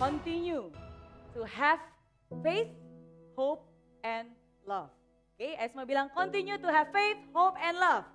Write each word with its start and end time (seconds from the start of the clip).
continue 0.00 0.72
to 1.36 1.44
have 1.44 1.76
faith, 2.40 2.72
hope, 3.36 3.68
and 4.00 4.32
love. 4.64 4.88
Oke, 5.36 5.44
okay, 5.44 5.52
Esma 5.60 5.84
bilang 5.84 6.08
continue 6.16 6.56
to 6.56 6.72
have 6.72 6.88
faith, 6.88 7.20
hope, 7.36 7.60
and 7.60 7.76
love. 7.76 8.08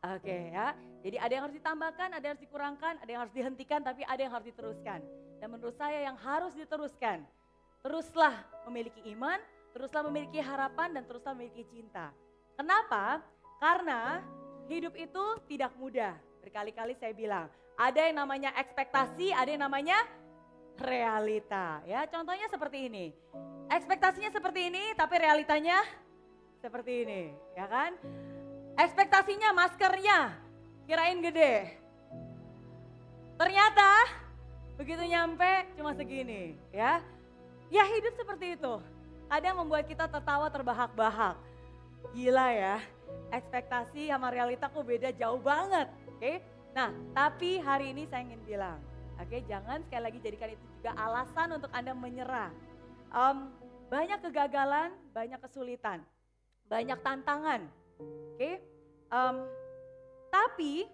Oke 0.00 0.28
okay, 0.28 0.52
ya, 0.52 0.76
jadi 1.00 1.16
ada 1.20 1.32
yang 1.32 1.42
harus 1.48 1.56
ditambahkan, 1.56 2.08
ada 2.12 2.24
yang 2.24 2.32
harus 2.36 2.44
dikurangkan, 2.44 2.94
ada 3.00 3.08
yang 3.08 3.20
harus 3.24 3.32
dihentikan, 3.32 3.80
tapi 3.80 4.04
ada 4.04 4.20
yang 4.20 4.32
harus 4.32 4.48
diteruskan. 4.52 5.00
Dan 5.40 5.48
menurut 5.56 5.76
saya 5.80 6.04
yang 6.04 6.16
harus 6.20 6.52
diteruskan, 6.52 7.24
teruslah 7.80 8.44
memiliki 8.68 9.00
iman, 9.16 9.40
teruslah 9.72 10.04
memiliki 10.04 10.36
harapan, 10.40 11.00
dan 11.00 11.08
teruslah 11.08 11.32
memiliki 11.32 11.64
cinta. 11.68 12.12
Kenapa? 12.60 13.24
Karena 13.56 14.20
hidup 14.68 14.92
itu 15.00 15.24
tidak 15.48 15.72
mudah. 15.80 16.16
Berkali-kali 16.44 16.96
saya 16.96 17.12
bilang, 17.12 17.48
ada 17.80 18.00
yang 18.04 18.20
namanya 18.20 18.52
ekspektasi, 18.60 19.32
ada 19.32 19.48
yang 19.48 19.64
namanya 19.64 19.96
realita. 20.76 21.80
Ya, 21.88 22.04
contohnya 22.04 22.44
seperti 22.52 22.92
ini. 22.92 23.16
Ekspektasinya 23.72 24.28
seperti 24.28 24.68
ini, 24.68 24.92
tapi 24.92 25.16
realitanya 25.16 25.80
seperti 26.60 27.08
ini, 27.08 27.32
ya 27.56 27.64
kan? 27.64 27.96
Ekspektasinya 28.76 29.56
maskernya 29.56 30.36
kirain 30.84 31.24
gede. 31.24 31.80
Ternyata 33.40 33.90
begitu 34.76 35.00
nyampe 35.08 35.72
cuma 35.80 35.96
segini, 35.96 36.60
ya. 36.76 37.00
Ya 37.72 37.84
hidup 37.96 38.12
seperti 38.12 38.60
itu. 38.60 38.74
Kadang 39.30 39.56
membuat 39.64 39.88
kita 39.88 40.04
tertawa 40.04 40.52
terbahak-bahak. 40.52 41.38
Gila 42.12 42.48
ya, 42.52 42.76
ekspektasi 43.32 44.10
sama 44.12 44.28
realita 44.28 44.68
kok 44.68 44.84
beda 44.84 45.14
jauh 45.16 45.40
banget. 45.40 45.88
Oke, 46.10 46.18
okay? 46.20 46.36
Nah 46.70 46.94
tapi 47.12 47.58
hari 47.58 47.90
ini 47.90 48.06
saya 48.06 48.22
ingin 48.26 48.42
bilang, 48.46 48.78
oke 49.18 49.26
okay, 49.26 49.40
jangan 49.50 49.82
sekali 49.86 50.02
lagi 50.06 50.18
jadikan 50.22 50.54
itu 50.54 50.64
juga 50.80 50.92
alasan 50.96 51.48
untuk 51.58 51.70
Anda 51.74 51.92
menyerah. 51.92 52.50
Um, 53.10 53.50
banyak 53.90 54.22
kegagalan, 54.22 54.94
banyak 55.10 55.40
kesulitan, 55.42 56.06
banyak 56.70 56.98
tantangan. 57.02 57.66
Oke, 57.98 58.38
okay? 58.38 58.54
um, 59.10 59.44
tapi 60.30 60.86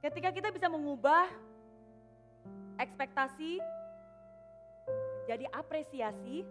ketika 0.00 0.32
kita 0.32 0.48
bisa 0.48 0.66
mengubah 0.72 1.28
ekspektasi 2.80 3.60
jadi 5.28 5.46
apresiasi, 5.52 6.42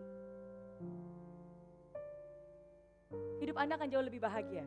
hidup 3.42 3.58
Anda 3.58 3.76
akan 3.76 3.90
jauh 3.90 4.06
lebih 4.06 4.22
bahagia. 4.22 4.64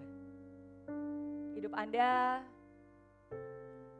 Hidup 1.54 1.72
Anda, 1.78 2.42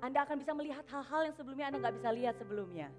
Anda 0.03 0.27
akan 0.27 0.37
bisa 0.43 0.51
melihat 0.51 0.83
hal-hal 0.91 1.31
yang 1.31 1.37
sebelumnya 1.39 1.71
Anda 1.71 1.79
nggak 1.79 1.97
bisa 2.03 2.11
lihat 2.11 2.35
sebelumnya. 2.43 2.91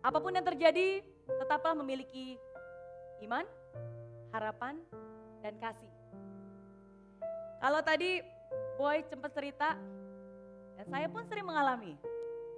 Apa 0.00 0.18
pun 0.24 0.32
yang 0.32 0.44
terjadi, 0.44 1.04
tetaplah 1.28 1.76
memiliki 1.76 2.40
iman, 3.28 3.44
harapan, 4.32 4.80
dan 5.44 5.52
kasih. 5.60 5.92
Kalau 7.60 7.80
tadi 7.84 8.24
Boy 8.80 9.04
sempat 9.06 9.36
cerita, 9.36 9.76
dan 10.80 10.86
saya 10.88 11.06
pun 11.12 11.22
sering 11.28 11.46
mengalami. 11.46 11.94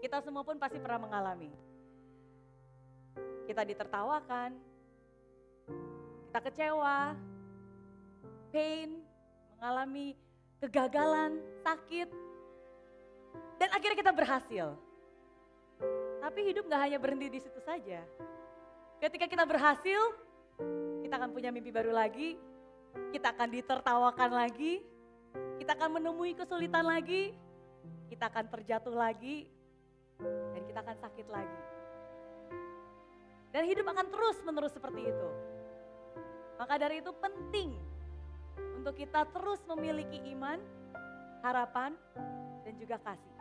Kita 0.01 0.23
semua 0.23 0.47
pun 0.47 0.57
pasti 0.57 0.79
pernah 0.79 1.11
mengalami. 1.11 1.51
Kita 3.51 3.63
ditertawakan, 3.67 4.55
kita 6.31 6.39
kecewa, 6.41 7.15
pain, 8.51 8.99
mengalami 9.59 10.17
kegagalan, 10.61 11.41
sakit, 11.63 12.09
dan 13.61 13.69
akhirnya 13.73 13.99
kita 13.99 14.13
berhasil. 14.13 14.67
Tapi 16.21 16.41
hidup 16.53 16.69
gak 16.69 16.83
hanya 16.89 16.99
berhenti 17.01 17.29
di 17.29 17.41
situ 17.41 17.61
saja. 17.63 18.03
Ketika 19.01 19.29
kita 19.29 19.45
berhasil, 19.45 20.01
kita 21.05 21.15
akan 21.21 21.31
punya 21.37 21.53
mimpi 21.53 21.69
baru 21.69 21.93
lagi, 21.93 22.41
kita 23.13 23.37
akan 23.37 23.49
ditertawakan 23.53 24.31
lagi, 24.33 24.81
kita 25.61 25.77
akan 25.77 26.01
menemui 26.01 26.33
kesulitan 26.33 26.85
lagi, 26.85 27.37
kita 28.09 28.33
akan 28.33 28.45
terjatuh 28.49 28.97
lagi, 28.97 29.45
dan 30.21 30.63
kita 30.65 30.81
akan 30.81 30.97
sakit 30.97 31.27
lagi. 31.29 31.63
Dan 33.53 33.63
hidup 33.69 33.89
akan 33.89 34.07
terus 34.13 34.37
menerus 34.45 34.73
seperti 34.73 35.01
itu. 35.05 35.29
Maka 36.57 36.81
dari 36.81 37.05
itu 37.05 37.13
penting 37.21 37.77
untuk 38.87 39.03
kita 39.03 39.27
terus 39.35 39.59
memiliki 39.67 40.23
iman, 40.31 40.63
harapan, 41.43 41.91
dan 42.63 42.79
juga 42.79 43.03
kasih. 43.03 43.35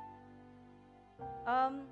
Um, 1.45 1.85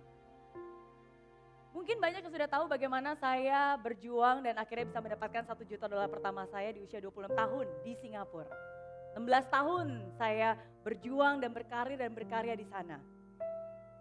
mungkin 1.70 2.02
banyak 2.02 2.26
yang 2.26 2.34
sudah 2.34 2.50
tahu 2.50 2.66
bagaimana 2.66 3.14
saya 3.14 3.78
berjuang 3.78 4.42
dan 4.42 4.58
akhirnya 4.58 4.90
bisa 4.90 5.06
mendapatkan 5.06 5.46
satu 5.46 5.62
juta 5.70 5.86
dolar 5.86 6.10
pertama 6.10 6.50
saya 6.50 6.74
di 6.74 6.82
usia 6.82 6.98
26 6.98 7.30
tahun 7.30 7.66
di 7.86 7.94
Singapura. 8.02 8.50
16 9.22 9.22
tahun 9.46 9.86
saya 10.18 10.58
berjuang 10.82 11.38
dan 11.38 11.54
berkarir 11.54 12.02
dan 12.02 12.10
berkarya 12.10 12.58
di 12.58 12.66
sana. 12.66 12.98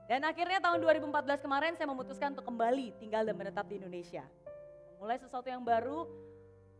Dan 0.09 0.25
akhirnya 0.25 0.65
tahun 0.65 0.81
2014 0.81 1.45
kemarin 1.45 1.77
saya 1.77 1.93
memutuskan 1.93 2.33
untuk 2.33 2.49
kembali 2.49 2.97
tinggal 2.97 3.29
dan 3.29 3.37
menetap 3.37 3.69
di 3.69 3.77
Indonesia. 3.77 4.25
Mulai 4.97 5.21
sesuatu 5.21 5.53
yang 5.53 5.61
baru, 5.61 6.09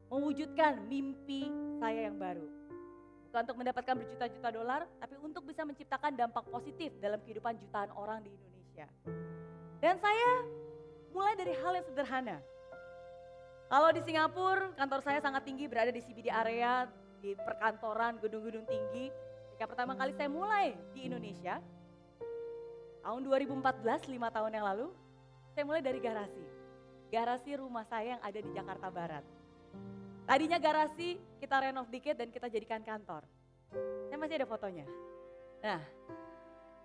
mewujudkan 0.09 0.89
mimpi 0.89 1.53
saya 1.77 2.09
yang 2.09 2.17
baru. 2.17 2.62
Bukan 3.33 3.49
untuk 3.49 3.65
mendapatkan 3.65 3.97
berjuta-juta 3.97 4.49
dolar, 4.53 4.85
tapi 5.01 5.17
untuk 5.17 5.49
bisa 5.49 5.65
menciptakan 5.65 6.13
dampak 6.13 6.45
positif 6.53 6.93
dalam 7.01 7.17
kehidupan 7.25 7.57
jutaan 7.57 7.89
orang 7.97 8.21
di 8.21 8.29
Indonesia. 8.29 8.85
Dan 9.81 9.97
saya 9.97 10.45
mulai 11.17 11.33
dari 11.33 11.57
hal 11.57 11.73
yang 11.81 11.87
sederhana. 11.89 12.37
Kalau 13.73 13.89
di 13.89 14.05
Singapura, 14.05 14.77
kantor 14.77 15.01
saya 15.01 15.25
sangat 15.25 15.49
tinggi 15.49 15.65
berada 15.65 15.89
di 15.89 16.05
CBD 16.05 16.29
area, 16.29 16.85
di 17.25 17.33
perkantoran, 17.33 18.21
gedung-gedung 18.21 18.69
tinggi. 18.69 19.09
Ketika 19.57 19.65
pertama 19.65 19.97
kali 19.97 20.13
saya 20.13 20.29
mulai 20.29 20.77
di 20.93 21.09
Indonesia, 21.09 21.57
tahun 23.01 23.25
2014, 23.33 24.13
lima 24.13 24.29
tahun 24.29 24.61
yang 24.61 24.69
lalu, 24.69 24.93
saya 25.57 25.65
mulai 25.65 25.81
dari 25.81 26.05
garasi. 26.05 26.45
Garasi 27.09 27.57
rumah 27.57 27.89
saya 27.89 28.21
yang 28.21 28.21
ada 28.21 28.41
di 28.45 28.51
Jakarta 28.53 28.93
Barat. 28.93 29.25
Tadinya 30.23 30.59
garasi 30.63 31.19
kita 31.43 31.57
renov 31.59 31.91
dikit 31.91 32.15
dan 32.15 32.31
kita 32.31 32.47
jadikan 32.47 32.83
kantor. 32.83 33.27
Saya 34.07 34.19
masih 34.21 34.37
ada 34.39 34.47
fotonya. 34.47 34.87
Nah, 35.63 35.81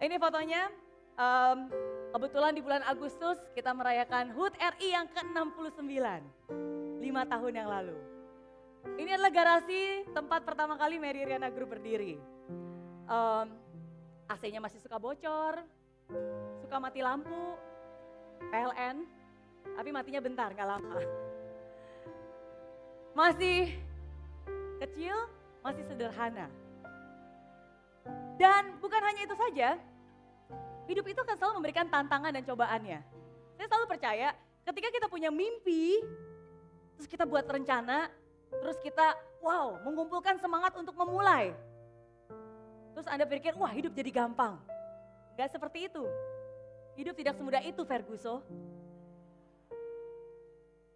ini 0.02 0.16
fotonya. 0.18 0.64
Um, 1.18 1.74
kebetulan 2.14 2.54
di 2.54 2.62
bulan 2.62 2.86
Agustus 2.86 3.42
kita 3.58 3.74
merayakan 3.74 4.30
HUT 4.38 4.54
RI 4.54 4.94
yang 4.94 5.10
ke-69. 5.10 5.98
Lima 7.02 7.26
tahun 7.26 7.54
yang 7.58 7.70
lalu. 7.70 7.98
Ini 9.02 9.18
adalah 9.18 9.34
garasi 9.34 10.06
tempat 10.14 10.46
pertama 10.46 10.78
kali 10.78 11.02
Mary 11.02 11.26
Riana 11.26 11.50
Group 11.50 11.74
berdiri. 11.74 12.22
Um, 13.10 13.50
AC-nya 14.30 14.62
masih 14.62 14.78
suka 14.78 15.02
bocor, 15.02 15.66
suka 16.62 16.78
mati 16.78 17.02
lampu, 17.02 17.58
PLN, 18.54 19.04
tapi 19.76 19.90
matinya 19.90 20.22
bentar, 20.22 20.50
nggak 20.54 20.70
lama. 20.70 21.27
Masih 23.18 23.74
kecil, 24.78 25.18
masih 25.66 25.82
sederhana. 25.90 26.54
Dan 28.38 28.78
bukan 28.78 29.02
hanya 29.02 29.26
itu 29.26 29.34
saja, 29.34 29.74
hidup 30.86 31.02
itu 31.10 31.18
akan 31.26 31.34
selalu 31.34 31.54
memberikan 31.58 31.90
tantangan 31.90 32.30
dan 32.30 32.46
cobaannya. 32.46 33.02
Saya 33.58 33.68
selalu 33.74 33.90
percaya 33.90 34.38
ketika 34.70 34.94
kita 34.94 35.10
punya 35.10 35.34
mimpi, 35.34 35.98
terus 36.94 37.10
kita 37.10 37.26
buat 37.26 37.50
rencana, 37.50 38.06
terus 38.62 38.78
kita 38.86 39.18
wow 39.42 39.82
mengumpulkan 39.82 40.38
semangat 40.38 40.78
untuk 40.78 40.94
memulai. 40.94 41.58
Terus 42.94 43.10
Anda 43.10 43.26
pikir, 43.26 43.58
wah 43.58 43.74
hidup 43.74 43.98
jadi 43.98 44.14
gampang. 44.14 44.62
Gak 45.42 45.58
seperti 45.58 45.90
itu. 45.90 46.06
Hidup 46.94 47.18
tidak 47.18 47.34
semudah 47.34 47.66
itu 47.66 47.82
Ferguson. 47.82 48.46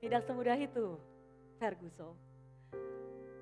Tidak 0.05 0.21
semudah 0.21 0.57
itu 0.61 1.01
Ferguson. 1.61 2.17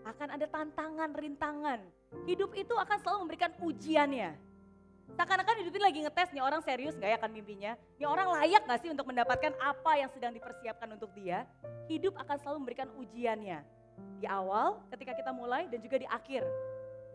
Akan 0.03 0.27
ada 0.27 0.43
tantangan, 0.43 1.15
rintangan. 1.15 1.79
Hidup 2.27 2.51
itu 2.59 2.75
akan 2.75 2.97
selalu 2.99 3.17
memberikan 3.23 3.55
ujiannya. 3.63 4.35
Seakan-akan 5.15 5.55
hidup 5.63 5.73
ini 5.73 5.83
lagi 5.83 5.99
ngetes 6.03 6.29
nih 6.35 6.43
orang 6.43 6.61
serius 6.61 6.99
gak 6.99 7.09
ya 7.09 7.17
akan 7.17 7.31
mimpinya? 7.31 7.79
Nih 7.95 8.05
orang 8.05 8.27
layak 8.35 8.67
gak 8.67 8.79
sih 8.83 8.91
untuk 8.91 9.07
mendapatkan 9.07 9.55
apa 9.57 9.91
yang 9.95 10.11
sedang 10.11 10.35
dipersiapkan 10.35 10.91
untuk 10.91 11.09
dia? 11.15 11.47
Hidup 11.87 12.13
akan 12.19 12.35
selalu 12.43 12.57
memberikan 12.67 12.91
ujiannya. 12.99 13.63
Di 14.19 14.27
awal 14.27 14.83
ketika 14.91 15.15
kita 15.15 15.31
mulai 15.31 15.71
dan 15.71 15.79
juga 15.79 15.97
di 15.97 16.07
akhir. 16.11 16.43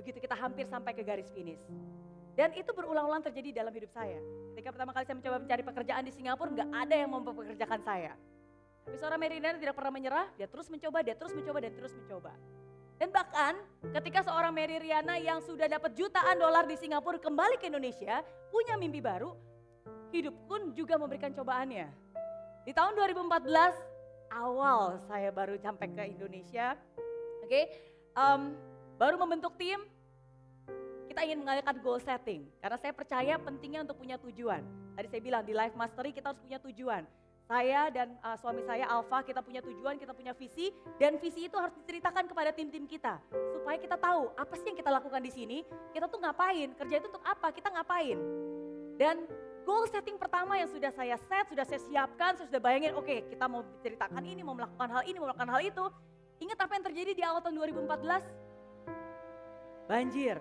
Begitu 0.00 0.18
kita 0.24 0.34
hampir 0.34 0.66
sampai 0.66 0.96
ke 0.96 1.04
garis 1.04 1.28
finish. 1.30 1.60
Dan 2.34 2.50
itu 2.58 2.66
berulang-ulang 2.74 3.22
terjadi 3.22 3.62
dalam 3.62 3.70
hidup 3.70 3.94
saya. 3.94 4.18
Ketika 4.56 4.74
pertama 4.74 4.90
kali 4.90 5.06
saya 5.06 5.16
mencoba 5.22 5.36
mencari 5.38 5.62
pekerjaan 5.62 6.02
di 6.02 6.12
Singapura, 6.12 6.50
nggak 6.50 6.70
ada 6.74 6.94
yang 6.98 7.10
mempekerjakan 7.14 7.80
saya. 7.86 8.12
Tapi 8.84 8.96
seorang 9.00 9.16
Merina 9.16 9.56
tidak 9.56 9.74
pernah 9.74 9.92
menyerah, 9.92 10.28
dia 10.36 10.44
terus 10.44 10.68
mencoba, 10.68 11.00
dia 11.00 11.16
terus 11.16 11.32
mencoba, 11.32 11.58
dan 11.64 11.72
terus 11.72 11.92
mencoba. 11.96 12.32
Dan 12.94 13.08
bahkan 13.10 13.58
ketika 13.96 14.22
seorang 14.22 14.54
Mary 14.54 14.78
Riana 14.78 15.18
yang 15.18 15.42
sudah 15.42 15.66
dapat 15.66 15.96
jutaan 15.98 16.38
dolar 16.38 16.62
di 16.68 16.76
Singapura 16.78 17.18
kembali 17.18 17.58
ke 17.58 17.66
Indonesia, 17.66 18.22
punya 18.52 18.78
mimpi 18.78 19.02
baru, 19.02 19.34
hidup 20.14 20.36
pun 20.46 20.70
juga 20.76 20.94
memberikan 20.94 21.34
cobaannya. 21.34 21.90
Di 22.64 22.72
tahun 22.72 22.94
2014 22.94 23.50
awal 24.30 25.02
saya 25.10 25.28
baru 25.34 25.58
sampai 25.58 25.90
ke 25.90 26.04
Indonesia, 26.14 26.78
oke, 27.42 27.50
okay, 27.50 27.64
um, 28.14 28.54
baru 28.94 29.18
membentuk 29.18 29.58
tim, 29.58 29.82
kita 31.10 31.20
ingin 31.26 31.42
mengadakan 31.42 31.82
goal 31.82 31.98
setting. 31.98 32.46
Karena 32.62 32.78
saya 32.78 32.92
percaya 32.94 33.34
pentingnya 33.42 33.82
untuk 33.82 33.98
punya 33.98 34.16
tujuan. 34.22 34.62
Tadi 34.94 35.06
saya 35.10 35.22
bilang 35.22 35.42
di 35.42 35.54
Life 35.54 35.74
Mastery 35.74 36.14
kita 36.14 36.30
harus 36.30 36.40
punya 36.42 36.62
tujuan. 36.62 37.02
Saya 37.44 37.92
dan 37.92 38.16
uh, 38.24 38.40
suami 38.40 38.64
saya 38.64 38.88
Alfa 38.88 39.20
kita 39.20 39.44
punya 39.44 39.60
tujuan, 39.60 40.00
kita 40.00 40.16
punya 40.16 40.32
visi 40.32 40.72
dan 40.96 41.20
visi 41.20 41.44
itu 41.44 41.56
harus 41.60 41.76
diceritakan 41.76 42.24
kepada 42.24 42.56
tim-tim 42.56 42.88
kita 42.88 43.20
supaya 43.52 43.76
kita 43.76 44.00
tahu 44.00 44.32
apa 44.32 44.54
sih 44.56 44.72
yang 44.72 44.78
kita 44.80 44.88
lakukan 44.88 45.20
di 45.20 45.28
sini, 45.28 45.58
kita 45.92 46.08
tuh 46.08 46.24
ngapain, 46.24 46.72
kerja 46.72 47.04
itu 47.04 47.06
untuk 47.12 47.20
apa, 47.20 47.52
kita 47.52 47.68
ngapain. 47.68 48.16
Dan 48.96 49.28
goal 49.68 49.84
setting 49.92 50.16
pertama 50.16 50.56
yang 50.56 50.72
sudah 50.72 50.88
saya 50.96 51.20
set, 51.20 51.44
sudah 51.52 51.68
saya 51.68 51.84
siapkan, 51.84 52.32
saya 52.32 52.48
sudah 52.48 52.64
bayangin, 52.64 52.96
oke 52.96 53.04
okay, 53.04 53.20
kita 53.28 53.44
mau 53.44 53.60
ceritakan 53.84 54.24
ini, 54.24 54.40
mau 54.40 54.56
melakukan 54.56 54.88
hal 54.88 55.04
ini, 55.04 55.16
mau 55.20 55.28
melakukan 55.28 55.52
hal 55.52 55.60
itu. 55.60 55.84
Ingat 56.40 56.58
apa 56.64 56.72
yang 56.80 56.84
terjadi 56.88 57.12
di 57.12 57.22
awal 57.28 57.44
tahun 57.44 57.60
2014? 57.60 58.24
Banjir. 59.84 60.40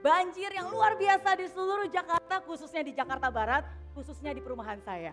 Banjir 0.00 0.50
yang 0.56 0.72
luar 0.72 0.96
biasa 0.96 1.36
di 1.36 1.44
seluruh 1.52 1.84
Jakarta, 1.92 2.40
khususnya 2.48 2.80
di 2.80 2.96
Jakarta 2.96 3.28
Barat, 3.28 3.68
khususnya 3.92 4.32
di 4.32 4.40
perumahan 4.40 4.80
saya. 4.80 5.12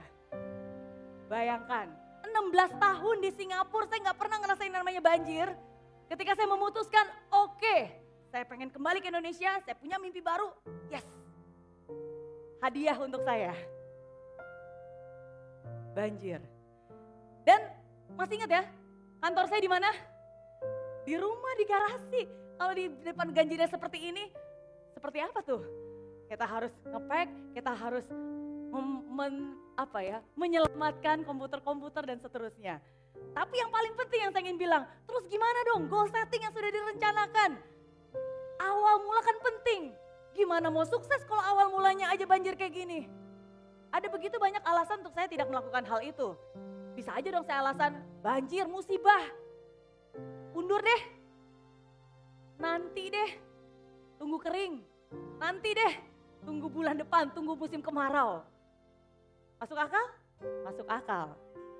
Bayangkan, 1.28 1.92
16 2.24 2.80
tahun 2.80 3.18
di 3.20 3.30
Singapura 3.36 3.84
saya 3.92 4.00
nggak 4.08 4.20
pernah 4.20 4.38
ngerasain 4.40 4.72
namanya 4.72 5.02
banjir. 5.04 5.48
Ketika 6.08 6.40
saya 6.40 6.48
memutuskan, 6.48 7.04
oke, 7.36 7.60
okay, 7.60 7.92
saya 8.32 8.48
pengen 8.48 8.72
kembali 8.72 9.04
ke 9.04 9.12
Indonesia, 9.12 9.60
saya 9.60 9.76
punya 9.76 10.00
mimpi 10.00 10.24
baru, 10.24 10.48
yes. 10.88 11.04
Hadiah 12.64 12.96
untuk 12.96 13.28
saya. 13.28 13.52
Banjir. 15.92 16.40
Dan 17.44 17.60
masih 18.16 18.40
ingat 18.40 18.52
ya, 18.52 18.64
kantor 19.20 19.46
saya 19.52 19.60
di 19.60 19.72
mana? 19.72 19.92
Di 21.04 21.16
rumah, 21.20 21.54
di 21.60 21.66
garasi. 21.68 22.22
Kalau 22.56 22.74
di 22.74 22.86
depan 23.04 23.36
ganjilnya 23.36 23.68
seperti 23.68 24.00
ini, 24.16 24.32
seperti 24.96 25.20
apa 25.20 25.44
tuh? 25.44 25.62
Kita 26.32 26.48
harus 26.48 26.74
ngepek, 26.88 27.28
kita 27.52 27.72
harus 27.72 28.08
men, 29.18 29.58
apa 29.78 30.00
ya, 30.04 30.18
menyelamatkan 30.38 31.24
komputer-komputer 31.24 32.04
dan 32.06 32.18
seterusnya. 32.22 32.80
Tapi 33.34 33.56
yang 33.58 33.69
paling 33.74 33.94
penting 33.98 34.19
yang 34.25 34.31
saya 34.34 34.44
ingin 34.46 34.58
bilang, 34.58 34.84
terus 35.10 35.25
gimana 35.30 35.60
dong 35.74 35.90
goal 35.90 36.06
setting 36.10 36.42
yang 36.42 36.54
sudah 36.54 36.69
direncanakan? 36.69 37.52
Awal 38.58 38.96
mula 39.06 39.22
kan 39.22 39.38
penting. 39.42 39.81
Gimana 40.34 40.69
mau 40.69 40.86
sukses 40.86 41.25
kalau 41.25 41.42
awal 41.42 41.74
mulanya 41.74 42.14
aja 42.14 42.25
banjir 42.30 42.54
kayak 42.54 42.74
gini? 42.74 43.10
Ada 43.90 44.10
begitu 44.12 44.38
banyak 44.38 44.62
alasan 44.62 45.02
untuk 45.02 45.14
saya 45.18 45.25
tidak 45.25 45.50
melakukan 45.50 45.86
hal 45.86 46.00
itu. 46.06 46.38
Bisa 46.94 47.14
aja 47.14 47.30
dong 47.30 47.46
saya 47.46 47.66
alasan 47.66 48.02
banjir, 48.22 48.66
musibah. 48.69 49.25
Undur 50.54 50.81
deh. 50.81 51.02
Nanti 52.58 53.10
deh. 53.14 53.30
Tunggu 54.18 54.38
kering. 54.42 54.81
Nanti 55.38 55.69
deh. 55.74 55.94
Tunggu 56.42 56.69
bulan 56.69 56.98
depan, 56.98 57.30
tunggu 57.34 57.54
musim 57.54 57.81
kemarau. 57.81 58.42
Masuk 59.57 59.77
akal? 59.77 60.06
Masuk 60.62 60.88
akal. 60.88 61.27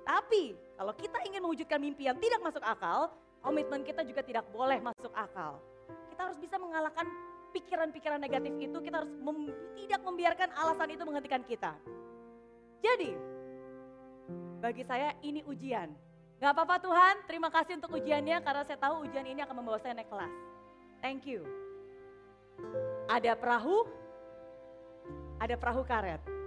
Tapi 0.02 0.58
kalau 0.74 0.92
kita 0.98 1.18
ingin 1.28 1.40
mewujudkan 1.44 1.78
mimpi 1.78 2.10
yang 2.10 2.18
tidak 2.18 2.40
masuk 2.42 2.64
akal, 2.64 3.14
komitmen 3.38 3.86
kita 3.86 4.02
juga 4.02 4.24
tidak 4.26 4.44
boleh 4.50 4.82
masuk 4.82 5.12
akal. 5.14 5.62
Kita 6.10 6.26
harus 6.26 6.38
bisa 6.42 6.58
mengalahkan 6.58 7.06
pikiran-pikiran 7.54 8.18
negatif 8.18 8.52
itu, 8.58 8.78
kita 8.82 9.04
harus 9.04 9.12
mem 9.14 9.54
tidak 9.78 10.00
membiarkan 10.02 10.48
alasan 10.58 10.88
itu 10.90 11.02
menghentikan 11.06 11.42
kita. 11.46 11.72
Jadi, 12.82 13.14
bagi 14.58 14.82
saya 14.82 15.14
ini 15.22 15.46
ujian. 15.46 15.94
Gak 16.38 16.54
apa-apa 16.54 16.78
Tuhan, 16.82 17.14
terima 17.26 17.50
kasih 17.50 17.82
untuk 17.82 17.98
ujiannya 17.98 18.38
karena 18.46 18.62
saya 18.62 18.78
tahu 18.78 19.06
ujian 19.06 19.26
ini 19.26 19.42
akan 19.42 19.58
membawa 19.58 19.78
saya 19.82 19.98
naik 19.98 20.06
kelas. 20.06 20.30
Thank 21.02 21.26
you. 21.26 21.42
Ada 23.10 23.34
perahu, 23.34 23.86
ada 25.42 25.54
perahu 25.58 25.82
karet. 25.82 26.37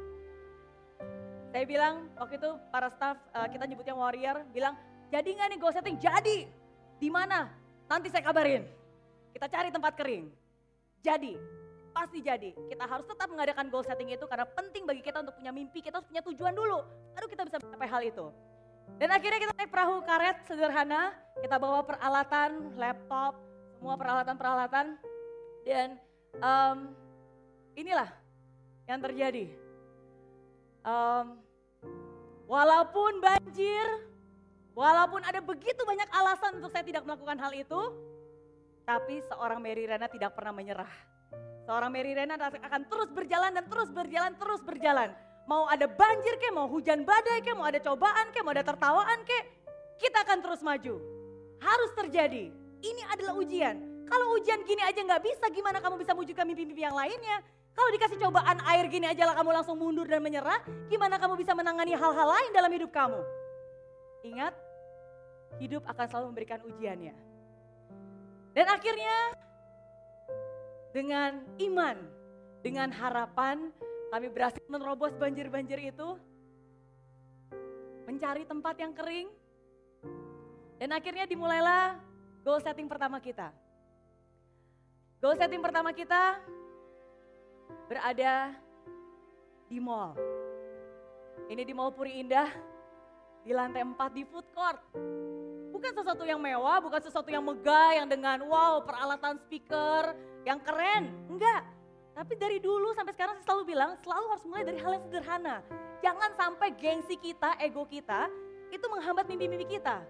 Saya 1.51 1.67
bilang 1.67 2.07
waktu 2.15 2.39
itu 2.39 2.49
para 2.71 2.87
staff 2.87 3.19
uh, 3.35 3.47
kita 3.51 3.67
nyebutnya 3.67 3.91
warrior 3.91 4.47
bilang 4.55 4.79
jadi 5.11 5.27
nggak 5.35 5.47
nih 5.51 5.59
goal 5.59 5.75
setting? 5.75 5.99
Jadi. 5.99 6.47
Di 6.95 7.09
mana? 7.11 7.51
Nanti 7.91 8.07
saya 8.07 8.23
kabarin. 8.23 8.63
Kita 9.35 9.51
cari 9.51 9.67
tempat 9.67 9.93
kering. 9.99 10.31
Jadi, 11.03 11.35
pasti 11.91 12.23
jadi. 12.23 12.55
Kita 12.55 12.87
harus 12.87 13.03
tetap 13.03 13.27
mengadakan 13.27 13.67
goal 13.67 13.83
setting 13.83 14.07
itu 14.15 14.23
karena 14.23 14.47
penting 14.47 14.87
bagi 14.87 15.03
kita 15.03 15.19
untuk 15.19 15.35
punya 15.35 15.51
mimpi, 15.51 15.83
kita 15.83 15.99
harus 15.99 16.07
punya 16.07 16.23
tujuan 16.23 16.55
dulu. 16.55 16.79
Baru 17.11 17.27
kita 17.27 17.43
bisa 17.43 17.59
mencapai 17.59 17.89
hal 17.91 18.01
itu. 18.07 18.25
Dan 18.95 19.09
akhirnya 19.11 19.39
kita 19.43 19.53
naik 19.59 19.71
perahu 19.71 19.99
karet 20.07 20.37
sederhana, 20.47 21.11
kita 21.43 21.55
bawa 21.59 21.83
peralatan, 21.83 22.71
laptop, 22.79 23.35
semua 23.75 23.99
peralatan-peralatan. 23.99 24.95
Dan 25.67 25.99
um, 26.39 26.95
inilah 27.75 28.07
yang 28.87 29.03
terjadi 29.03 29.51
Um, 30.81 31.37
walaupun 32.49 33.21
banjir, 33.21 33.85
walaupun 34.73 35.21
ada 35.21 35.37
begitu 35.39 35.81
banyak 35.85 36.09
alasan 36.09 36.57
untuk 36.57 36.73
saya 36.73 36.81
tidak 36.81 37.05
melakukan 37.05 37.37
hal 37.37 37.53
itu, 37.53 37.81
tapi 38.81 39.21
seorang 39.29 39.61
Mary 39.61 39.85
Rena 39.85 40.09
tidak 40.09 40.33
pernah 40.33 40.51
menyerah. 40.51 40.89
Seorang 41.69 41.93
Mary 41.93 42.17
Rena 42.17 42.35
akan 42.41 42.81
terus 42.89 43.09
berjalan 43.13 43.53
dan 43.53 43.65
terus 43.69 43.93
berjalan, 43.93 44.33
terus 44.35 44.61
berjalan. 44.65 45.13
Mau 45.45 45.69
ada 45.69 45.85
banjir 45.85 46.37
ke, 46.41 46.49
mau 46.49 46.65
hujan 46.65 47.05
badai 47.05 47.45
ke, 47.45 47.53
mau 47.53 47.69
ada 47.69 47.77
cobaan 47.77 48.33
ke, 48.33 48.39
mau 48.41 48.53
ada 48.53 48.65
tertawaan 48.65 49.19
ke, 49.21 49.39
kita 50.01 50.25
akan 50.25 50.37
terus 50.41 50.61
maju. 50.65 50.97
Harus 51.61 51.91
terjadi. 51.93 52.49
Ini 52.81 53.01
adalah 53.13 53.37
ujian. 53.37 54.05
Kalau 54.09 54.33
ujian 54.41 54.65
gini 54.65 54.81
aja 54.81 54.97
nggak 54.97 55.21
bisa, 55.21 55.45
gimana 55.53 55.77
kamu 55.77 56.01
bisa 56.01 56.17
mewujudkan 56.17 56.43
mimpi-mimpi 56.49 56.81
yang 56.81 56.97
lainnya? 56.97 57.45
Kalau 57.71 57.89
dikasih 57.95 58.19
cobaan 58.19 58.59
air 58.67 58.85
gini 58.91 59.07
aja 59.07 59.23
lah 59.25 59.35
kamu 59.39 59.49
langsung 59.55 59.79
mundur 59.79 60.05
dan 60.05 60.19
menyerah, 60.19 60.59
gimana 60.91 61.15
kamu 61.15 61.39
bisa 61.39 61.55
menangani 61.55 61.95
hal-hal 61.95 62.27
lain 62.27 62.51
dalam 62.51 62.71
hidup 62.71 62.91
kamu? 62.91 63.21
Ingat, 64.27 64.53
hidup 65.57 65.83
akan 65.87 66.05
selalu 66.07 66.25
memberikan 66.35 66.59
ujiannya. 66.67 67.15
Dan 68.51 68.67
akhirnya 68.67 69.15
dengan 70.91 71.39
iman, 71.63 71.97
dengan 72.59 72.91
harapan 72.91 73.71
kami 74.11 74.27
berhasil 74.27 74.61
menerobos 74.67 75.15
banjir-banjir 75.15 75.79
itu, 75.79 76.19
mencari 78.03 78.43
tempat 78.43 78.75
yang 78.75 78.91
kering, 78.91 79.31
dan 80.75 80.91
akhirnya 80.91 81.23
dimulailah 81.23 81.95
goal 82.43 82.59
setting 82.59 82.91
pertama 82.91 83.23
kita. 83.23 83.55
Goal 85.23 85.39
setting 85.39 85.63
pertama 85.63 85.95
kita 85.95 86.41
berada 87.89 88.55
di 89.71 89.79
mall. 89.79 90.15
Ini 91.51 91.67
di 91.67 91.73
Mall 91.75 91.91
Puri 91.91 92.23
Indah, 92.23 92.47
di 93.43 93.51
lantai 93.51 93.83
4 93.83 93.97
di 94.15 94.23
food 94.23 94.47
court. 94.55 94.79
Bukan 95.71 95.91
sesuatu 95.97 96.23
yang 96.23 96.39
mewah, 96.39 96.79
bukan 96.79 97.01
sesuatu 97.01 97.27
yang 97.27 97.43
megah, 97.43 97.97
yang 97.99 98.07
dengan 98.07 98.39
wow 98.47 98.79
peralatan 98.85 99.35
speaker, 99.43 100.15
yang 100.47 100.61
keren. 100.63 101.11
Enggak. 101.27 101.65
Tapi 102.11 102.33
dari 102.35 102.59
dulu 102.59 102.91
sampai 102.91 103.15
sekarang 103.15 103.39
saya 103.39 103.45
selalu 103.51 103.63
bilang, 103.71 103.91
selalu 104.03 104.25
harus 104.31 104.45
mulai 104.47 104.63
dari 104.67 104.77
hal 104.79 104.91
yang 104.95 105.03
sederhana. 105.07 105.55
Jangan 106.03 106.31
sampai 106.35 106.69
gengsi 106.75 107.15
kita, 107.15 107.55
ego 107.59 107.87
kita, 107.87 108.27
itu 108.71 108.85
menghambat 108.87 109.27
mimpi-mimpi 109.27 109.79
kita. 109.79 110.03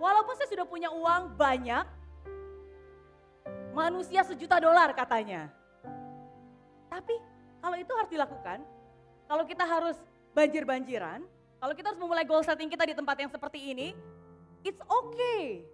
Walaupun 0.00 0.34
saya 0.36 0.48
sudah 0.48 0.66
punya 0.68 0.88
uang 0.88 1.36
banyak, 1.36 1.84
manusia 3.76 4.24
sejuta 4.24 4.56
dolar 4.60 4.92
katanya. 4.96 5.52
Tapi 6.94 7.18
kalau 7.58 7.74
itu 7.74 7.90
harus 7.90 8.10
dilakukan, 8.14 8.62
kalau 9.26 9.42
kita 9.42 9.66
harus 9.66 9.98
banjir-banjiran, 10.30 11.26
kalau 11.58 11.74
kita 11.74 11.90
harus 11.90 11.98
memulai 11.98 12.22
goal 12.22 12.46
setting 12.46 12.70
kita 12.70 12.86
di 12.86 12.94
tempat 12.94 13.18
yang 13.18 13.30
seperti 13.34 13.74
ini, 13.74 13.98
it's 14.62 14.78
okay. 14.86 15.66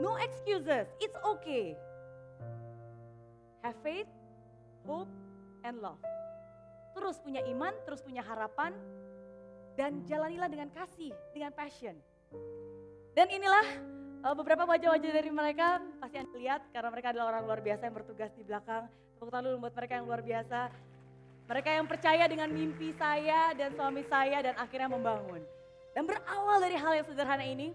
No 0.00 0.16
excuses, 0.16 0.88
it's 0.96 1.18
okay. 1.36 1.76
Have 3.60 3.76
faith, 3.84 4.08
hope, 4.88 5.12
and 5.60 5.76
love. 5.84 6.00
Terus 6.96 7.20
punya 7.20 7.44
iman, 7.52 7.76
terus 7.84 8.00
punya 8.00 8.24
harapan, 8.24 8.72
dan 9.76 10.00
jalanilah 10.08 10.48
dengan 10.48 10.72
kasih, 10.72 11.12
dengan 11.36 11.52
passion. 11.52 12.00
Dan 13.12 13.28
inilah 13.28 13.66
uh, 14.26 14.34
beberapa 14.34 14.66
wajah-wajah 14.66 15.10
dari 15.14 15.30
mereka 15.30 15.78
pasti 16.02 16.18
Anda 16.18 16.34
lihat 16.34 16.60
karena 16.74 16.90
mereka 16.90 17.14
adalah 17.14 17.38
orang 17.38 17.42
luar 17.46 17.60
biasa 17.62 17.86
yang 17.86 17.94
bertugas 17.94 18.34
di 18.34 18.42
belakang 18.42 18.90
Tepuk 19.16 19.32
tangan 19.32 19.48
dulu 19.48 19.64
buat 19.64 19.72
mereka 19.72 19.92
yang 19.96 20.06
luar 20.12 20.20
biasa. 20.20 20.60
Mereka 21.48 21.70
yang 21.72 21.86
percaya 21.88 22.24
dengan 22.28 22.52
mimpi 22.52 22.92
saya 23.00 23.56
dan 23.56 23.72
suami 23.72 24.04
saya 24.12 24.44
dan 24.44 24.54
akhirnya 24.60 24.92
membangun. 24.92 25.40
Dan 25.96 26.04
berawal 26.04 26.60
dari 26.60 26.76
hal 26.76 26.92
yang 27.00 27.06
sederhana 27.08 27.40
ini, 27.48 27.72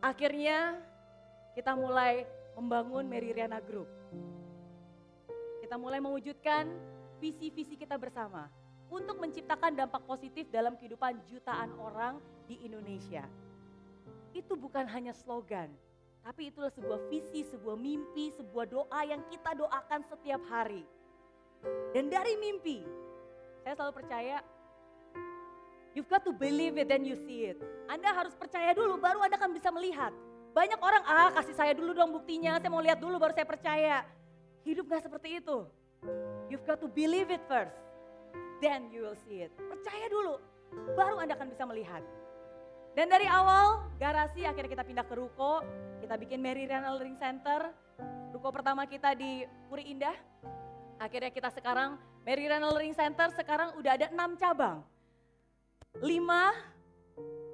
akhirnya 0.00 0.80
kita 1.52 1.76
mulai 1.76 2.24
membangun 2.56 3.04
Mary 3.04 3.36
Riana 3.36 3.60
Group. 3.60 3.84
Kita 5.60 5.76
mulai 5.76 6.00
mewujudkan 6.00 6.72
visi-visi 7.20 7.76
kita 7.76 8.00
bersama 8.00 8.48
untuk 8.88 9.20
menciptakan 9.20 9.76
dampak 9.76 10.08
positif 10.08 10.48
dalam 10.48 10.72
kehidupan 10.72 11.20
jutaan 11.28 11.68
orang 11.76 12.16
di 12.48 12.64
Indonesia. 12.64 13.28
Itu 14.30 14.54
bukan 14.54 14.86
hanya 14.86 15.10
slogan, 15.10 15.70
tapi 16.22 16.52
itulah 16.52 16.70
sebuah 16.70 17.10
visi, 17.10 17.42
sebuah 17.42 17.74
mimpi, 17.74 18.30
sebuah 18.36 18.66
doa 18.70 19.00
yang 19.02 19.22
kita 19.26 19.56
doakan 19.58 20.00
setiap 20.06 20.42
hari. 20.46 20.86
Dan 21.92 22.08
dari 22.08 22.38
mimpi, 22.40 22.84
saya 23.64 23.76
selalu 23.76 23.94
percaya 24.04 24.38
You've 25.90 26.06
got 26.06 26.22
to 26.22 26.30
believe 26.30 26.78
it 26.78 26.86
and 26.86 27.02
you 27.02 27.18
see 27.26 27.50
it. 27.50 27.58
Anda 27.90 28.14
harus 28.14 28.30
percaya 28.38 28.70
dulu 28.70 28.94
baru 29.02 29.26
Anda 29.26 29.34
akan 29.34 29.50
bisa 29.50 29.74
melihat. 29.74 30.14
Banyak 30.54 30.78
orang, 30.78 31.02
ah 31.02 31.34
kasih 31.34 31.54
saya 31.54 31.74
dulu 31.74 31.90
dong 31.90 32.14
buktinya, 32.14 32.62
saya 32.62 32.70
mau 32.70 32.78
lihat 32.78 33.02
dulu 33.02 33.18
baru 33.18 33.34
saya 33.34 33.46
percaya. 33.46 34.06
Hidup 34.62 34.86
gak 34.86 35.02
seperti 35.02 35.42
itu. 35.42 35.66
You've 36.46 36.62
got 36.62 36.78
to 36.78 36.86
believe 36.86 37.34
it 37.34 37.42
first. 37.50 37.74
Then 38.62 38.94
you 38.94 39.02
will 39.02 39.18
see 39.26 39.42
it. 39.42 39.50
Percaya 39.58 40.06
dulu, 40.06 40.38
baru 40.94 41.18
Anda 41.18 41.34
akan 41.34 41.48
bisa 41.50 41.66
melihat. 41.66 42.06
Dan 42.90 43.06
dari 43.06 43.26
awal 43.30 43.86
garasi 44.02 44.42
akhirnya 44.42 44.70
kita 44.74 44.84
pindah 44.84 45.06
ke 45.06 45.14
Ruko, 45.14 45.62
kita 46.02 46.18
bikin 46.18 46.42
Mary 46.42 46.66
Renal 46.66 46.98
Ring 46.98 47.14
Center. 47.14 47.70
Ruko 48.34 48.50
pertama 48.50 48.82
kita 48.86 49.14
di 49.14 49.46
Puri 49.70 49.94
Indah. 49.94 50.14
Akhirnya 50.98 51.30
kita 51.30 51.54
sekarang 51.54 51.96
Mary 52.26 52.50
Renal 52.50 52.74
Ring 52.74 52.92
Center 52.92 53.30
sekarang 53.32 53.78
udah 53.78 53.94
ada 53.94 54.06
enam 54.10 54.34
cabang. 54.34 54.82
Lima 56.02 56.50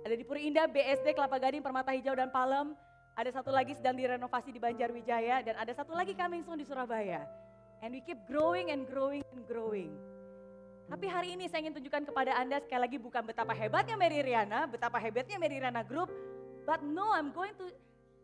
ada 0.07 0.15
di 0.15 0.23
Puri 0.23 0.47
Indah, 0.47 0.71
BSD, 0.71 1.19
Kelapa 1.19 1.35
Gading, 1.43 1.67
Permata 1.67 1.91
Hijau, 1.91 2.15
dan 2.15 2.31
Palem. 2.31 2.79
Ada 3.19 3.43
satu 3.43 3.51
lagi 3.51 3.75
sedang 3.75 3.99
direnovasi 3.99 4.55
di 4.55 4.63
Banjarwijaya 4.63 5.43
dan 5.43 5.59
ada 5.59 5.73
satu 5.75 5.99
lagi 5.99 6.15
coming 6.15 6.47
soon 6.47 6.63
di 6.63 6.67
Surabaya. 6.69 7.27
And 7.83 7.91
we 7.91 7.99
keep 8.07 8.23
growing 8.31 8.71
and 8.71 8.87
growing 8.87 9.27
and 9.35 9.43
growing. 9.51 10.16
Tapi 10.87 11.07
hari 11.11 11.35
ini 11.35 11.51
saya 11.51 11.67
ingin 11.67 11.75
tunjukkan 11.75 12.15
kepada 12.15 12.39
Anda 12.39 12.63
sekali 12.63 12.81
lagi 12.87 12.99
bukan 13.03 13.27
betapa 13.27 13.51
hebatnya 13.51 13.99
Mary 13.99 14.23
Riana, 14.23 14.71
betapa 14.71 15.03
hebatnya 15.03 15.35
Mary 15.35 15.59
Riana 15.59 15.83
Group, 15.83 16.07
but 16.63 16.79
no 16.87 17.11
I'm 17.11 17.35
going 17.35 17.51
to, 17.59 17.67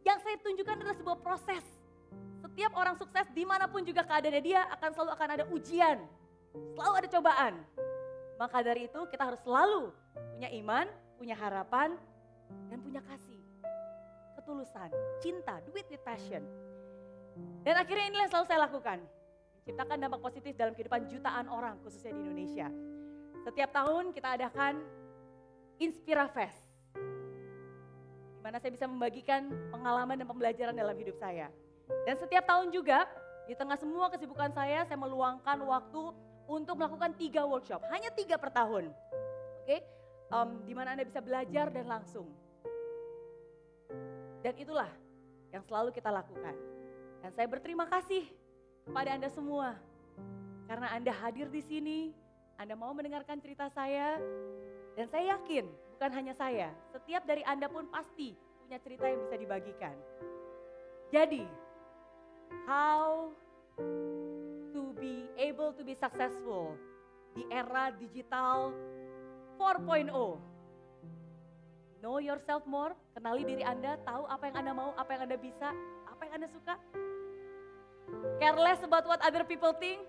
yang 0.07 0.23
saya 0.23 0.38
tunjukkan 0.38 0.78
adalah 0.78 0.95
sebuah 0.95 1.19
proses. 1.26 1.64
Setiap 2.38 2.71
orang 2.78 2.95
sukses 2.95 3.26
di 3.35 3.42
mana 3.42 3.66
pun 3.66 3.83
juga 3.83 4.07
keadaannya 4.07 4.42
dia 4.42 4.62
akan 4.78 4.90
selalu 4.95 5.11
akan 5.11 5.28
ada 5.35 5.45
ujian, 5.50 5.99
selalu 6.78 6.95
ada 7.02 7.09
cobaan. 7.11 7.54
Maka 8.38 8.59
dari 8.62 8.87
itu 8.87 9.00
kita 9.11 9.23
harus 9.26 9.42
selalu 9.42 9.90
punya 10.38 10.49
iman, 10.62 10.87
punya 11.19 11.35
harapan, 11.35 11.99
dan 12.71 12.78
punya 12.78 13.02
kasih. 13.02 13.42
Ketulusan, 14.38 14.90
cinta, 15.19 15.59
do 15.66 15.75
it 15.75 15.87
with 15.90 16.02
passion. 16.07 16.47
Dan 17.66 17.75
akhirnya 17.75 18.07
inilah 18.11 18.26
yang 18.26 18.33
selalu 18.38 18.47
saya 18.47 18.61
lakukan. 18.71 18.99
Menciptakan 19.62 19.95
dampak 20.02 20.21
positif 20.26 20.59
dalam 20.59 20.75
kehidupan 20.75 21.07
jutaan 21.07 21.47
orang 21.47 21.78
khususnya 21.87 22.11
di 22.11 22.19
Indonesia. 22.26 22.66
Setiap 23.47 23.71
tahun 23.71 24.11
kita 24.11 24.35
adakan 24.35 24.83
Inspira 25.78 26.26
Fest. 26.26 26.66
Di 26.99 28.42
mana 28.42 28.59
saya 28.59 28.75
bisa 28.75 28.90
membagikan 28.90 29.47
pengalaman 29.71 30.19
dan 30.19 30.26
pembelajaran 30.26 30.75
dalam 30.75 30.99
hidup 30.99 31.14
saya. 31.14 31.47
Dan 32.02 32.19
setiap 32.19 32.42
tahun 32.42 32.75
juga 32.75 33.07
di 33.47 33.54
tengah 33.54 33.78
semua 33.78 34.11
kesibukan 34.11 34.50
saya, 34.50 34.83
saya 34.83 34.99
meluangkan 34.99 35.62
waktu 35.62 36.11
untuk 36.50 36.75
melakukan 36.75 37.14
tiga 37.14 37.47
workshop, 37.47 37.87
hanya 37.95 38.11
tiga 38.19 38.42
per 38.42 38.50
tahun. 38.50 38.90
Oke, 38.90 39.78
okay? 39.78 39.81
um, 40.35 40.59
di 40.66 40.75
mana 40.75 40.99
Anda 40.99 41.07
bisa 41.07 41.23
belajar 41.23 41.71
dan 41.71 41.87
langsung. 41.87 42.26
Dan 44.42 44.59
itulah 44.59 44.90
yang 45.54 45.62
selalu 45.62 45.95
kita 45.95 46.11
lakukan. 46.11 46.59
Dan 47.23 47.31
saya 47.31 47.47
berterima 47.47 47.87
kasih 47.87 48.42
kepada 48.87 49.15
Anda 49.15 49.29
semua. 49.31 49.79
Karena 50.67 50.89
Anda 50.95 51.12
hadir 51.12 51.51
di 51.53 51.62
sini, 51.62 51.99
Anda 52.57 52.79
mau 52.79 52.95
mendengarkan 52.95 53.39
cerita 53.43 53.69
saya. 53.71 54.19
Dan 54.97 55.09
saya 55.09 55.39
yakin, 55.39 55.65
bukan 55.97 56.11
hanya 56.12 56.35
saya, 56.37 56.69
setiap 56.93 57.25
dari 57.25 57.41
Anda 57.49 57.71
pun 57.71 57.89
pasti 57.89 58.37
punya 58.61 58.77
cerita 58.83 59.09
yang 59.09 59.21
bisa 59.25 59.37
dibagikan. 59.41 59.97
Jadi, 61.12 61.45
how 62.69 63.33
to 64.73 64.93
be 65.01 65.29
able 65.37 65.73
to 65.73 65.85
be 65.85 65.97
successful 65.97 66.77
di 67.33 67.45
era 67.49 67.93
digital 67.97 68.73
4.0. 69.57 70.12
Know 72.03 72.19
yourself 72.19 72.67
more, 72.67 72.99
kenali 73.15 73.47
diri 73.47 73.62
Anda, 73.62 73.95
tahu 74.03 74.27
apa 74.27 74.51
yang 74.51 74.57
Anda 74.65 74.73
mau, 74.75 74.91
apa 74.99 75.11
yang 75.15 75.23
Anda 75.31 75.39
bisa, 75.39 75.71
apa 76.11 76.21
yang 76.27 76.35
Anda 76.43 76.49
suka. 76.51 76.75
Careless 78.43 78.83
about 78.83 79.07
what 79.07 79.23
other 79.23 79.47
people 79.47 79.71
think. 79.79 80.03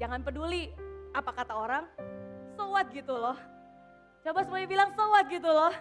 Jangan 0.00 0.24
peduli 0.24 0.72
apa 1.12 1.28
kata 1.28 1.52
orang, 1.52 1.84
so 2.56 2.72
what 2.72 2.88
gitu 2.88 3.12
loh. 3.12 3.36
Coba 4.24 4.48
semuanya 4.48 4.64
bilang 4.64 4.88
so 4.96 5.04
what 5.12 5.28
gitu 5.28 5.52
loh. 5.52 5.76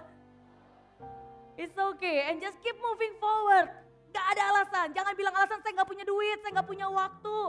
It's 1.55 1.79
okay 1.79 2.27
and 2.27 2.43
just 2.43 2.59
keep 2.59 2.75
moving 2.83 3.15
forward. 3.15 3.71
Gak 4.11 4.27
ada 4.35 4.43
alasan, 4.51 4.91
jangan 4.91 5.15
bilang 5.15 5.31
alasan 5.39 5.63
saya 5.63 5.71
gak 5.79 5.87
punya 5.87 6.03
duit, 6.03 6.43
saya 6.43 6.51
gak 6.51 6.67
punya 6.67 6.91
waktu. 6.91 7.39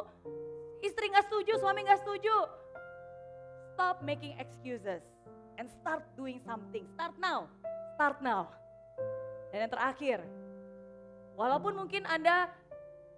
Istri 0.87 1.11
gak 1.11 1.27
setuju, 1.27 1.59
suami 1.59 1.83
gak 1.83 2.07
setuju. 2.07 2.37
Stop 3.75 4.07
making 4.07 4.39
excuses 4.39 5.03
and 5.59 5.67
start 5.83 6.07
doing 6.15 6.39
something. 6.47 6.87
Start 6.95 7.19
now, 7.19 7.51
start 7.99 8.23
now. 8.23 8.47
Dan 9.51 9.67
yang 9.67 9.73
terakhir, 9.75 10.23
walaupun 11.35 11.75
mungkin 11.75 12.07
Anda 12.07 12.47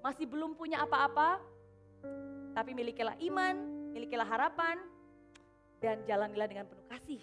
masih 0.04 0.26
belum 0.28 0.54
punya 0.56 0.82
apa-apa, 0.82 1.40
tapi 2.56 2.72
milikilah 2.72 3.16
iman, 3.20 3.54
milikilah 3.92 4.26
harapan, 4.26 4.76
dan 5.80 6.00
jalanilah 6.08 6.48
dengan 6.48 6.64
penuh 6.68 6.86
kasih. 6.88 7.22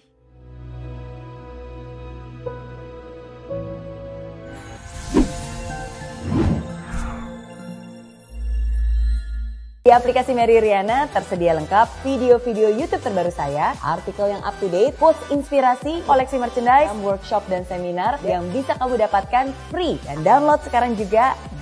Di 9.84 9.92
aplikasi 9.92 10.32
Mary 10.32 10.64
Riana 10.64 11.12
tersedia 11.12 11.52
lengkap 11.60 12.08
video-video 12.08 12.72
YouTube 12.72 13.04
terbaru 13.04 13.28
saya, 13.28 13.76
artikel 13.84 14.32
yang 14.32 14.40
up 14.48 14.56
to 14.64 14.72
date, 14.72 14.96
post 14.96 15.20
inspirasi, 15.28 16.00
koleksi 16.08 16.40
merchandise, 16.40 16.88
workshop 17.04 17.44
dan 17.52 17.68
seminar 17.68 18.16
yang 18.24 18.48
bisa 18.56 18.80
kamu 18.80 18.96
dapatkan 18.96 19.52
free 19.68 20.00
dan 20.08 20.24
download 20.24 20.64
sekarang 20.64 20.96
juga 20.96 21.36